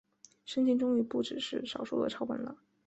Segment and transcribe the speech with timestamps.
[0.45, 2.57] 圣经终于不只是少数的抄本了。